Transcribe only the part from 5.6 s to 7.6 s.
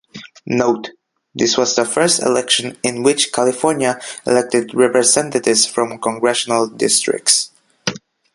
from congressional districts.